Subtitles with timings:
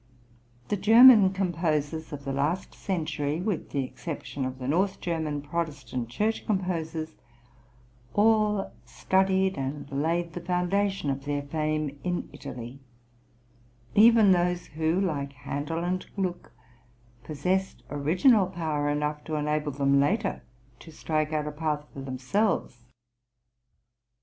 [0.69, 1.57] The German {LEOPOLD' MOZART'S HOPES.}
[2.09, 6.43] (105) composers of the last century (with the exception of the North German Protestant church
[6.47, 7.17] composers)
[8.15, 12.79] all studied and laid the foundation of their fame in Italy,
[13.93, 16.51] even those who, like Handel and Gluck,
[17.23, 20.41] possessed original power enough to enable them later
[20.79, 22.85] to strike out a path for themselves.